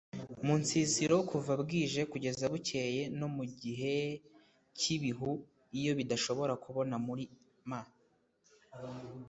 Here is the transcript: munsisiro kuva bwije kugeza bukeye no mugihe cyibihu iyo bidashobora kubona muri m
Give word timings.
munsisiro 0.45 1.15
kuva 1.29 1.53
bwije 1.61 2.01
kugeza 2.11 2.43
bukeye 2.53 3.01
no 3.19 3.27
mugihe 3.35 3.95
cyibihu 4.79 5.31
iyo 5.79 5.91
bidashobora 5.99 6.53
kubona 6.63 6.95
muri 7.05 7.23
m 7.69 7.71